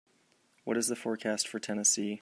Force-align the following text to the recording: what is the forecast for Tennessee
what 0.63 0.77
is 0.77 0.87
the 0.87 0.95
forecast 0.95 1.47
for 1.47 1.59
Tennessee 1.59 2.19